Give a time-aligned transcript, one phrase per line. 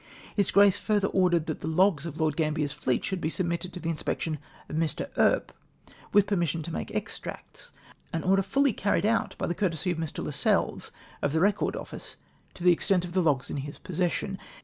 [0.35, 3.79] His grace further ordered that the logs of Lord Gambler's fleet shoidd be submitted to
[3.79, 5.11] the inspection of Mr.
[5.15, 5.51] Earp,
[6.11, 7.69] with permission to make extracts;
[8.11, 10.23] an order fully carried out by the courtesy of Mr.
[10.25, 10.89] Lascelles,
[11.21, 12.15] of the Record Office,
[12.55, 14.39] to the extent of the logs in his possession.